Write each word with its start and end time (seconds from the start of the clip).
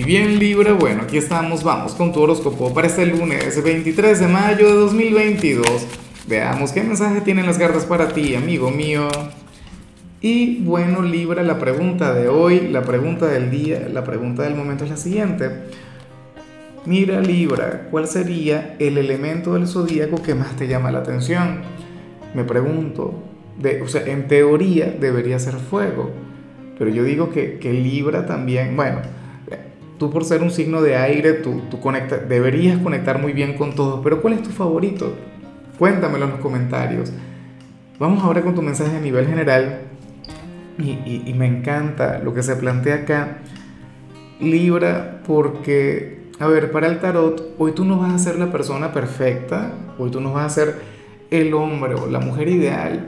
Y 0.00 0.04
bien 0.04 0.38
Libra, 0.38 0.72
bueno, 0.72 1.02
aquí 1.02 1.18
estamos, 1.18 1.62
vamos 1.62 1.92
con 1.92 2.10
tu 2.10 2.22
horóscopo 2.22 2.72
para 2.72 2.86
este 2.86 3.04
lunes 3.04 3.62
23 3.62 4.18
de 4.18 4.28
mayo 4.28 4.66
de 4.66 4.72
2022. 4.72 5.66
Veamos 6.26 6.72
qué 6.72 6.82
mensaje 6.82 7.20
tienen 7.20 7.44
las 7.44 7.58
cartas 7.58 7.84
para 7.84 8.08
ti, 8.08 8.34
amigo 8.34 8.70
mío. 8.70 9.08
Y 10.22 10.64
bueno 10.64 11.02
Libra, 11.02 11.42
la 11.42 11.58
pregunta 11.58 12.14
de 12.14 12.28
hoy, 12.28 12.68
la 12.68 12.80
pregunta 12.80 13.26
del 13.26 13.50
día, 13.50 13.90
la 13.92 14.02
pregunta 14.02 14.42
del 14.42 14.54
momento 14.54 14.84
es 14.84 14.90
la 14.90 14.96
siguiente. 14.96 15.50
Mira 16.86 17.20
Libra, 17.20 17.88
¿cuál 17.90 18.08
sería 18.08 18.76
el 18.78 18.96
elemento 18.96 19.52
del 19.52 19.68
zodíaco 19.68 20.22
que 20.22 20.34
más 20.34 20.56
te 20.56 20.66
llama 20.66 20.90
la 20.90 21.00
atención? 21.00 21.60
Me 22.34 22.44
pregunto, 22.44 23.22
de, 23.58 23.82
o 23.82 23.88
sea, 23.88 24.06
en 24.06 24.28
teoría 24.28 24.96
debería 24.98 25.38
ser 25.38 25.56
fuego, 25.56 26.10
pero 26.78 26.90
yo 26.90 27.04
digo 27.04 27.28
que, 27.28 27.58
que 27.58 27.74
Libra 27.74 28.24
también, 28.24 28.74
bueno, 28.76 29.19
tú 30.00 30.10
por 30.10 30.24
ser 30.24 30.42
un 30.42 30.50
signo 30.50 30.80
de 30.80 30.96
aire, 30.96 31.34
tú, 31.34 31.60
tú 31.70 31.78
deberías 32.26 32.78
conectar 32.78 33.20
muy 33.20 33.34
bien 33.34 33.58
con 33.58 33.74
todos, 33.74 34.00
pero 34.02 34.22
¿cuál 34.22 34.32
es 34.32 34.42
tu 34.42 34.48
favorito? 34.48 35.12
Cuéntamelo 35.78 36.24
en 36.24 36.30
los 36.30 36.40
comentarios. 36.40 37.12
Vamos 37.98 38.24
ahora 38.24 38.40
con 38.40 38.54
tu 38.54 38.62
mensaje 38.62 38.96
a 38.96 39.00
nivel 39.00 39.26
general 39.26 39.80
y, 40.78 40.92
y, 40.92 41.24
y 41.26 41.34
me 41.34 41.46
encanta 41.46 42.18
lo 42.18 42.32
que 42.32 42.42
se 42.42 42.56
plantea 42.56 42.94
acá. 42.94 43.38
Libra, 44.40 45.20
porque, 45.26 46.30
a 46.38 46.46
ver, 46.46 46.72
para 46.72 46.86
el 46.86 46.98
tarot, 46.98 47.54
hoy 47.58 47.72
tú 47.72 47.84
no 47.84 47.98
vas 47.98 48.14
a 48.14 48.18
ser 48.18 48.38
la 48.38 48.50
persona 48.50 48.94
perfecta, 48.94 49.72
hoy 49.98 50.10
tú 50.10 50.22
no 50.22 50.32
vas 50.32 50.46
a 50.46 50.48
ser 50.48 50.76
el 51.30 51.52
hombre 51.52 51.94
o 51.94 52.06
la 52.06 52.20
mujer 52.20 52.48
ideal, 52.48 53.06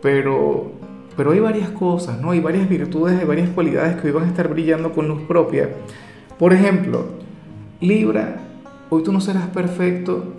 pero, 0.00 0.72
pero 1.18 1.32
hay 1.32 1.40
varias 1.40 1.68
cosas, 1.68 2.18
¿no? 2.18 2.30
Hay 2.30 2.40
varias 2.40 2.66
virtudes, 2.66 3.20
hay 3.20 3.26
varias 3.26 3.50
cualidades 3.50 4.00
que 4.00 4.06
hoy 4.06 4.14
van 4.14 4.24
a 4.24 4.28
estar 4.28 4.48
brillando 4.48 4.90
con 4.92 5.06
luz 5.06 5.20
propia 5.28 5.68
por 6.38 6.52
ejemplo, 6.52 7.06
Libra, 7.80 8.36
hoy 8.90 9.02
tú 9.02 9.12
no 9.12 9.20
serás 9.20 9.48
perfecto, 9.48 10.34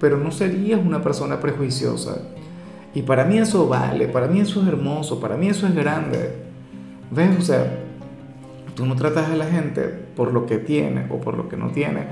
pero 0.00 0.18
no 0.18 0.30
serías 0.30 0.80
una 0.84 1.02
persona 1.02 1.40
prejuiciosa. 1.40 2.22
Y 2.94 3.02
para 3.02 3.24
mí 3.24 3.38
eso 3.38 3.68
vale, 3.68 4.08
para 4.08 4.26
mí 4.26 4.40
eso 4.40 4.62
es 4.62 4.68
hermoso, 4.68 5.20
para 5.20 5.36
mí 5.36 5.48
eso 5.48 5.66
es 5.66 5.74
grande. 5.74 6.34
¿Ves? 7.10 7.38
O 7.38 7.42
sea, 7.42 7.80
tú 8.74 8.86
no 8.86 8.96
tratas 8.96 9.28
a 9.28 9.36
la 9.36 9.46
gente 9.46 9.82
por 10.16 10.32
lo 10.32 10.46
que 10.46 10.58
tiene 10.58 11.06
o 11.10 11.20
por 11.20 11.36
lo 11.36 11.48
que 11.48 11.56
no 11.56 11.70
tiene. 11.70 12.06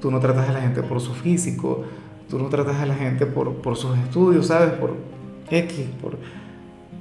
Tú 0.00 0.10
no 0.10 0.20
tratas 0.20 0.48
a 0.48 0.52
la 0.52 0.60
gente 0.60 0.82
por 0.82 1.00
su 1.00 1.14
físico. 1.14 1.84
Tú 2.28 2.38
no 2.38 2.48
tratas 2.48 2.76
a 2.76 2.86
la 2.86 2.94
gente 2.94 3.24
por, 3.24 3.54
por 3.56 3.76
sus 3.76 3.96
estudios, 3.98 4.48
¿sabes? 4.48 4.72
Por 4.72 4.94
X, 5.50 5.86
por, 6.02 6.18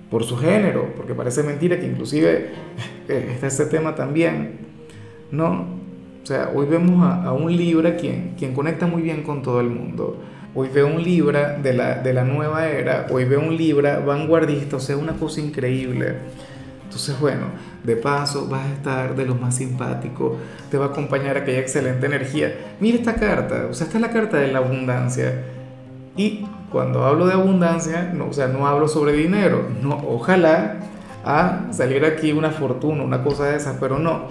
por 0.10 0.24
su 0.24 0.38
género. 0.38 0.94
Porque 0.96 1.14
parece 1.14 1.44
mentira 1.44 1.80
que 1.80 1.88
inclusive 1.88 2.52
está 3.08 3.48
ese 3.48 3.66
tema 3.66 3.96
también. 3.96 4.65
No, 5.32 5.66
o 6.26 6.28
sea, 6.28 6.52
hoy 6.56 6.66
vemos 6.66 7.06
a, 7.06 7.32
un 7.34 7.56
Libra 7.56 7.98
quien, 7.98 8.34
quien 8.38 8.54
conecta 8.54 8.88
muy 8.88 9.04
bien 9.04 9.22
con 9.24 9.42
todo 9.42 9.60
el 9.60 9.70
mundo. 9.70 10.18
Hoy 10.56 10.70
veo 10.74 10.88
un 10.88 11.04
Libra 11.04 11.58
de 11.58 11.74
la, 11.74 12.00
de 12.00 12.14
la 12.14 12.24
nueva 12.24 12.68
era, 12.68 13.08
hoy 13.12 13.26
veo 13.26 13.42
un 13.42 13.56
Libra 13.56 14.00
vanguardista, 14.00 14.78
o 14.78 14.80
sea, 14.80 14.98
una 14.98 15.14
cosa 15.14 15.42
increíble. 15.42 16.16
Entonces, 16.84 17.20
bueno, 17.20 17.48
de 17.84 17.96
paso 17.96 18.48
vas 18.48 18.66
a 18.66 18.74
estar 18.74 19.16
de 19.16 19.26
los 19.26 19.40
más 19.40 19.56
simpáticos, 19.56 20.38
te 20.72 20.78
va 20.78 20.86
a 20.86 20.88
acompañar 20.90 21.38
aquella 21.38 21.60
excelente 21.60 22.06
energía. 22.06 22.56
Mira 22.80 22.98
esta 22.98 23.16
carta, 23.16 23.68
o 23.70 23.74
sea, 23.74 23.86
esta 23.86 23.98
es 23.98 24.02
la 24.02 24.12
carta 24.12 24.38
de 24.38 24.52
la 24.52 24.60
abundancia. 24.60 25.44
Y 26.18 26.46
cuando 26.72 27.04
hablo 27.04 27.28
de 27.28 27.34
abundancia, 27.34 28.12
no, 28.14 28.30
o 28.30 28.34
sea, 28.34 28.48
no 28.48 28.66
hablo 28.66 28.88
sobre 28.88 29.14
dinero, 29.14 29.68
no, 29.82 29.96
ojalá 30.08 30.78
a 31.24 31.68
salir 31.72 32.04
aquí 32.06 32.32
una 32.32 32.52
fortuna, 32.52 33.04
una 33.04 33.24
cosa 33.24 33.46
de 33.46 33.58
esas, 33.58 33.78
pero 33.80 34.00
no 34.00 34.24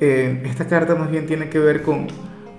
eh, 0.00 0.42
esta 0.44 0.66
carta 0.66 0.94
más 0.94 1.10
bien 1.10 1.26
tiene 1.26 1.48
que 1.48 1.58
ver 1.58 1.82
con, 1.82 2.08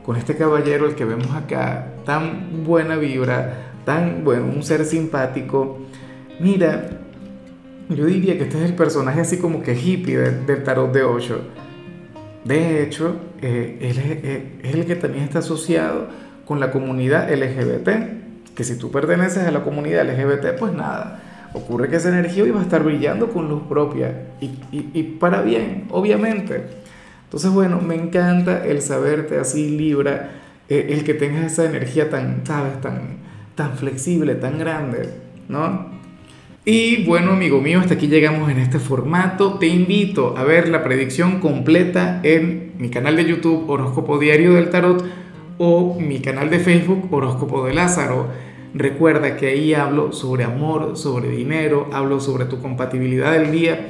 con 0.04 0.16
este 0.16 0.36
caballero, 0.36 0.88
el 0.88 0.96
que 0.96 1.06
vemos 1.06 1.32
acá, 1.36 1.94
tan 2.06 2.64
buena 2.64 2.96
vibra, 2.96 3.72
tan 3.86 4.24
bueno, 4.24 4.46
un 4.46 4.64
ser 4.64 4.86
simpático. 4.86 5.80
Mira, 6.40 6.90
yo 7.90 8.06
diría 8.06 8.38
que 8.38 8.44
este 8.44 8.58
es 8.58 8.70
el 8.70 8.76
personaje 8.76 9.22
así 9.22 9.38
como 9.38 9.62
que 9.62 9.74
hippie 9.76 10.18
del, 10.18 10.64
tarot 10.64 10.92
de 10.92 11.04
Osho. 11.04 11.42
De 12.44 12.82
hecho, 12.84 13.16
eh, 13.42 13.78
eh, 13.82 14.60
es, 14.64 14.76
el 14.76 14.86
que 14.86 14.96
también 14.96 15.24
está 15.24 15.40
asociado 15.40 16.08
con 16.46 16.60
la 16.60 16.72
comunidad 16.72 17.32
LGBT, 17.32 17.90
que 18.56 18.64
si 18.64 18.78
tú 18.78 18.90
perteneces 18.90 19.44
a 19.44 19.52
la 19.52 19.64
comunidad 19.64 20.10
LGBT, 20.10 20.58
pues 20.58 20.74
nada, 20.74 21.50
ocurre 21.54 21.90
que 21.90 21.98
esa 21.98 22.10
energía 22.10 22.44
hoy 22.44 22.52
va 22.52 22.62
a 22.62 22.64
estar 22.64 22.84
brillando 22.84 23.30
con 23.30 23.48
luz 23.48 23.64
propia 23.70 24.30
y, 24.42 24.52
y 24.72 25.04
para 25.20 25.42
bien, 25.42 25.88
obviamente. 25.92 26.87
Entonces, 27.28 27.52
bueno, 27.52 27.82
me 27.82 27.96
encanta 27.96 28.66
el 28.66 28.82
saberte 28.82 29.38
así, 29.38 29.78
Libra, 29.78 30.32
eh, 30.70 30.88
el 30.92 31.04
que 31.04 31.14
tengas 31.14 31.52
esa 31.52 31.66
energía 31.66 32.10
tan, 32.10 32.46
¿sabes? 32.46 32.80
Tan, 32.80 33.18
tan 33.56 33.76
flexible, 33.76 34.36
tan 34.36 34.58
grande, 34.58 35.10
¿no? 35.50 35.98
Y 36.64 37.04
bueno, 37.04 37.32
amigo 37.32 37.60
mío, 37.60 37.82
hasta 37.82 37.96
aquí 37.96 38.08
llegamos 38.08 38.50
en 38.50 38.60
este 38.60 38.80
formato. 38.80 39.58
Te 39.58 39.68
invito 39.68 40.38
a 40.38 40.46
ver 40.46 40.70
la 40.70 40.86
predicción 40.86 41.42
completa 41.42 42.22
en 42.24 42.74
mi 42.78 42.90
canal 42.90 43.18
de 43.18 43.26
YouTube 43.26 43.70
Horóscopo 43.70 44.20
Diario 44.20 44.54
del 44.54 44.70
Tarot 44.70 45.04
o 45.58 46.00
mi 46.00 46.20
canal 46.20 46.50
de 46.50 46.60
Facebook 46.60 47.10
Horóscopo 47.12 47.66
de 47.66 47.74
Lázaro. 47.74 48.28
Recuerda 48.74 49.36
que 49.36 49.48
ahí 49.48 49.74
hablo 49.74 50.14
sobre 50.14 50.46
amor, 50.46 50.96
sobre 50.96 51.30
dinero, 51.30 51.90
hablo 51.92 52.22
sobre 52.22 52.46
tu 52.46 52.62
compatibilidad 52.62 53.34
del 53.34 53.52
día 53.52 53.90